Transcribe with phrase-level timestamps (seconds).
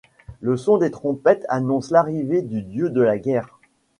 [0.39, 3.59] Le son des trompettes annonce l’arrivée du dieu de la guerre.